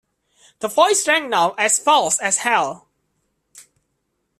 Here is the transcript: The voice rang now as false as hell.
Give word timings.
The 0.61 0.67
voice 0.67 1.07
rang 1.07 1.29
now 1.29 1.51
as 1.59 1.77
false 1.77 2.19
as 2.19 2.39
hell. 2.39 2.87